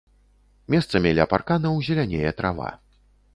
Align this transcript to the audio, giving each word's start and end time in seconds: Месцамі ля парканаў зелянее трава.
Месцамі 0.73 1.11
ля 1.19 1.27
парканаў 1.33 1.77
зелянее 1.91 2.33
трава. 2.41 2.73